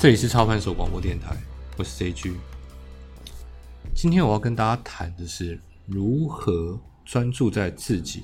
[0.00, 1.36] 这里是操盘手广播电台，
[1.76, 2.32] 我是 CG。
[3.96, 8.22] 今天我要跟大家谈的是如何专注在自己，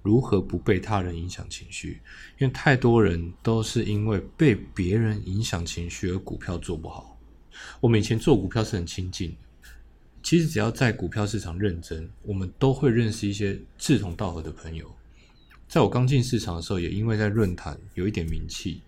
[0.00, 2.00] 如何不被他人影响情绪。
[2.38, 7.20] 因为太多人都是因为被别人影响情绪而股票做不好。
[7.78, 9.36] 我们以前做股票是很亲近，
[10.22, 14.90] 其实只要在股票市场认真，我们都会认识一些志同道合的朋友。
[15.68, 18.80] 在我刚进市场的时候，也因为在论坛有一点名气。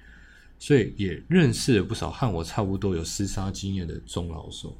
[0.64, 4.74] 所以也认识了不少和我差不多有厮杀经验的中老手，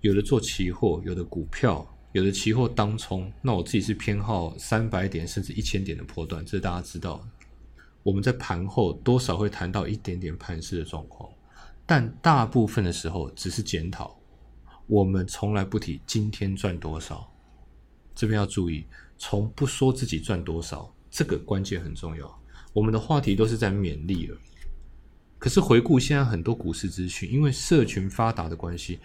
[0.00, 3.30] 有的做期货，有的股票，有的期货当冲。
[3.42, 7.22] 那我自己是偏好三百点甚至一千点的波段，这是大家知道。
[8.02, 11.30] 我们在盘后多少会谈到一点点盘势的状况，
[11.84, 14.18] 但大部分的时候只是检讨。
[14.86, 17.30] 我们从来不提今天赚多少，
[18.14, 18.86] 这边要注意，
[19.18, 22.40] 从不说自己赚多少，这个关键很重要。
[22.72, 24.38] 我们的话题都是在勉励而已。
[25.44, 28.98] 可是回顾现在很多股市资讯，因为社群发达的关系，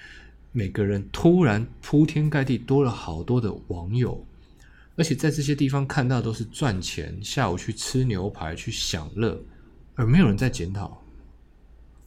[0.53, 4.25] 每个人突然铺天盖地多了好多的网友，
[4.95, 9.37] 而且在这些地方看到都是赚钱，下午去吃牛排去享乐，
[9.95, 11.03] 而没有人在检讨。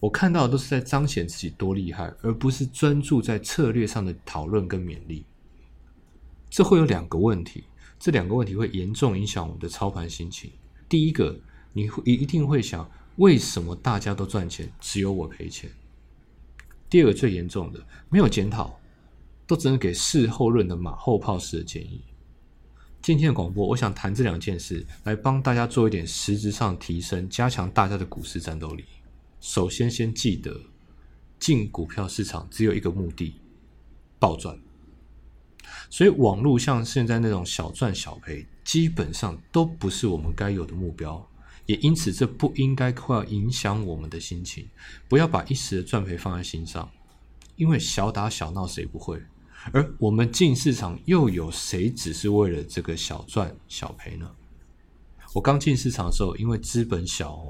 [0.00, 5.26] 我看到的都是在彰显自己多厉害，而不是专注在策略上的讨论跟勉励。
[6.48, 7.64] 这会有两个问题，
[7.98, 10.50] 这两个问题会严重影响我们的操盘心情。
[10.88, 11.38] 第一个，
[11.74, 12.90] 你会一定会想。
[13.16, 15.70] 为什么大家都赚钱，只有我赔钱？
[16.88, 18.78] 第二个最严重的，没有检讨，
[19.46, 22.02] 都只能给事后论的马后炮式的建议。
[23.00, 28.84] 今天的广播，我想谈这两件事，来帮大家做一点实质上提升，加强大家的股市战斗力。
[29.40, 30.60] 首先，先记得
[31.38, 33.34] 进股票市场只有一个目的：
[34.18, 34.58] 暴赚。
[35.90, 41.28] 所以，网络像现在那种小赚小赔，基本上都不是我们该有的目标。
[41.66, 44.68] 也因此，这不应该快要影响我们的心情。
[45.08, 46.90] 不要把一时的赚赔放在心上，
[47.56, 49.22] 因为小打小闹谁不会？
[49.72, 54.28] 而我们进市场又有谁只是为了这个小赚小赔呢？
[55.32, 57.40] 我刚进市场的时候，因为资本小，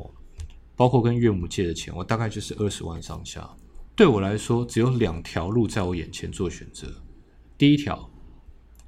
[0.76, 3.48] 包括跟岳母借的钱，我大概就是二十万上下。
[3.97, 6.87] 对我来说，只有两条路在我眼前做选择。
[7.56, 8.10] 第一条，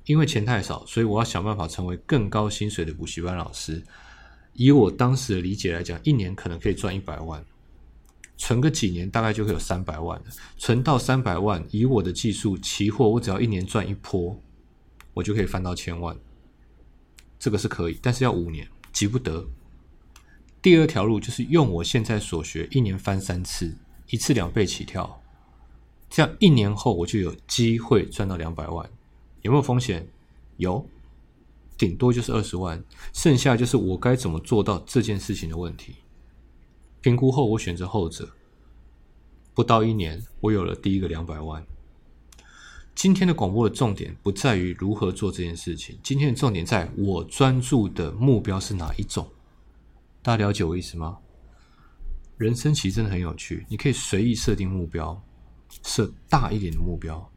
[0.05, 3.83] 因为钱太少，所以我要想办法成为更高薪水的补习班老师。
[4.55, 7.45] 以我当时的理解来讲，一年可能可以赚一百万，
[8.37, 10.25] 存个几年大概就会有三百万了。
[10.57, 14.41] 存到三百万，以我的技术，期货我只要一年赚一波，
[15.13, 16.17] 我就可以翻到千万。
[17.39, 19.47] 这个是可以，但是要五年，急不得。
[20.63, 23.77] 第二条路就是用我现在所学，一年翻三次，
[24.09, 25.21] 一次两倍起跳，
[26.09, 28.89] 这样一年后我就有机会赚到两百万。
[29.43, 30.09] 有没有风险？
[30.57, 30.89] 有。
[31.77, 35.97] 顶多就是二十万，剩下就是我该怎么做到这件事情的问题。
[37.01, 38.29] 评估后，我选择后者。
[39.55, 41.65] 不到一年，我有了第一个两百万。
[42.95, 49.29] 今天的广播的重点不在于如何做这件事情，今天的重点在我专注的目标是哪一种。
[50.23, 51.19] 大家了解我意思吗？
[52.37, 55.21] 人生其实真的很有趣，你可以随意设定目标，
[55.83, 57.31] 设大一点的目标，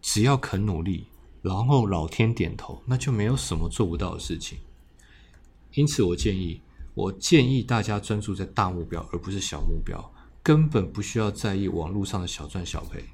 [0.00, 1.06] 只要肯努力。
[1.42, 4.58] 然后老天点头，那就没有什么做不到的事情。
[5.74, 6.60] 因此，我建议，
[6.94, 10.12] 我建议大家专注在大目标，而不是小目标。
[10.42, 13.04] 根本不需要在意网络上的小赚小赔。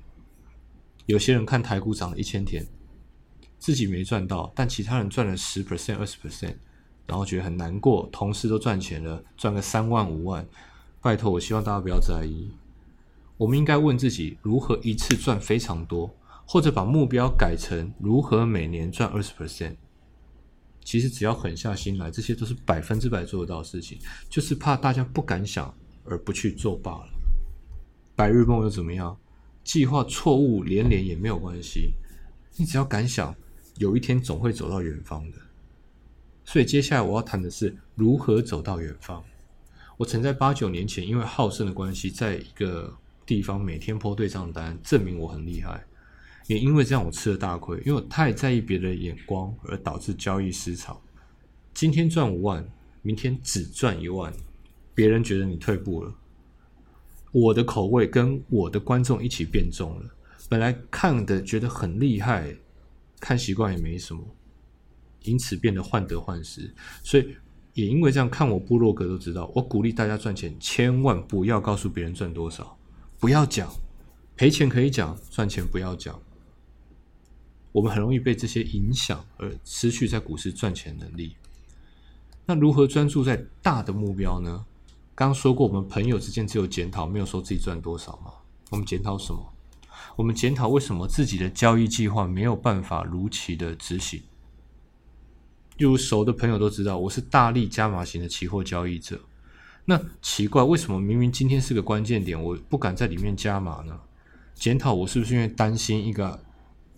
[1.06, 2.64] 有些人看台股涨了一千天，
[3.58, 6.54] 自己没赚到，但其他人赚了十 percent、二十 percent，
[7.06, 8.08] 然后觉得很难过。
[8.12, 10.46] 同事都赚钱了，赚个三万、五万，
[11.02, 12.52] 拜托，我希望大家不要在意。
[13.36, 16.14] 我们应该问自己，如何一次赚非常多。
[16.46, 19.76] 或者把目标改成如何每年赚二十 percent，
[20.82, 27.08] 其实只要狠下心来，这些都是百分之百做得到的事情，就是怕大家不敢想而不去做罢了。
[28.14, 29.16] 白日梦又怎么样？
[29.64, 31.94] 计划错误连连也没有关系，
[32.56, 33.34] 你只要敢想，
[33.78, 35.38] 有一天总会走到远方的。
[36.44, 39.24] 所以接下来我要谈的是如何走到远方。
[39.96, 45.82] 我曾在八九年前因为好胜的关系，在一个地方每天破对账单，证明我很厉害。
[46.46, 51.00] 也因为这样，我吃了大亏，因为我太在意别人的眼光，而导致交易失常。
[51.72, 52.66] 今天赚五万，
[53.02, 54.32] 明天只赚一万，
[54.94, 56.14] 别人觉得你退步了，
[57.32, 60.14] 我的口味跟我的观众一起变重了。
[60.50, 62.54] 本来看的觉得很厉害，
[63.18, 64.22] 看习惯也没什么，
[65.22, 66.70] 因此变得患得患失。
[67.02, 67.34] 所以
[67.72, 72.78] 也因为这样，看我部落格都知道，我鼓励大家赚钱，千万不要告诉别人赚多少，
[73.18, 73.72] 不要讲
[74.36, 76.20] 赔钱可以讲，赚钱不要讲。
[77.74, 81.34] 我们很容易被这些影响而失去在股市赚钱能力。
[82.46, 84.64] 那如何专注在大的目标呢？
[85.12, 88.32] 刚说过，我们朋友之间只有检讨，没有说自己赚多少嘛。
[88.70, 89.52] 我们检讨什么？
[90.14, 94.22] 我们检讨为什么自己的交易计划没有办法如期的执行。
[95.78, 99.20] 例如熟的朋友都知道，我是大力加码型的期货交易者。
[99.86, 103.98] 那奇怪，为什么明明今天是个关键点，我不敢在里面加码呢？
[104.54, 106.40] 检讨我是不是因为担心一个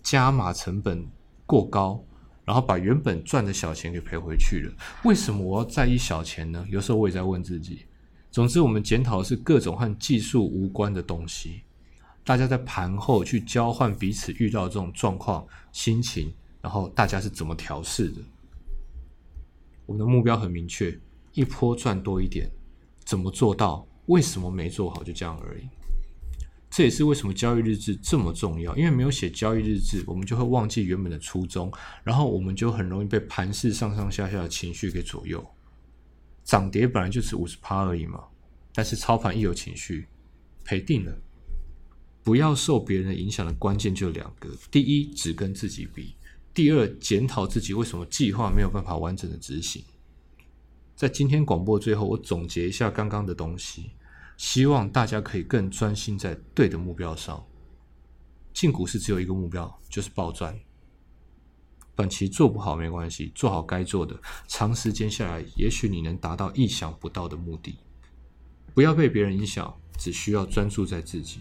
[0.07, 1.05] 加码成本
[1.45, 2.01] 过高，
[2.45, 4.73] 然后把原本赚的小钱给赔回去了？
[5.03, 6.65] 为什么我要在意小钱呢？
[6.69, 7.85] 有时候我也在问自己。
[8.31, 11.63] 总之，我们检讨的是各种和技术无关的东西。
[12.23, 18.21] 大家在盘后去交换彼此遇到这种状况、心情，然后大家是怎么调试的？
[19.85, 20.97] 我们的目标很明确，
[21.33, 22.49] 一波赚多一点。
[23.03, 23.85] 怎么做到？
[24.05, 25.03] 为什么没做好？
[25.03, 25.67] 就这样而已。
[26.77, 28.77] 这也是为什么交易日志这么重要。
[28.77, 35.43] 因为没有写交易日志，我们就会忘记原本的初衷，然后我们就很容易被盘势上上下下的情绪给左右。
[36.43, 38.23] 涨跌本来就是五十趴而已嘛，
[38.75, 40.05] 但是操盘一有情绪，
[40.63, 41.19] 赔定了。
[42.21, 46.15] 不要受别人影响的关键就两个：第一，只跟自己比；
[46.53, 49.83] 第二，检讨自己为什么计划没有办法完整的执行。
[50.95, 53.89] 在今天广播最后，我总结一下刚刚的东西，
[54.37, 57.45] 希望大家可以更专心在对的目标上。
[58.53, 60.57] 进股市只有一个目标，就是暴赚。
[61.95, 67.79] 短期做不好没关系，做好该做的，长时间下来，也许你能达到意想不到的目的。
[68.75, 71.39] 不要被别人影响，只需要专注在自己。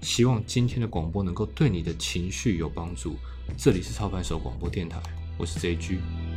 [0.00, 3.16] 希望今天的广播能够对你的情绪有帮助。
[3.56, 5.00] 这里是操盘手广播电台，
[5.38, 6.31] 我是 JG。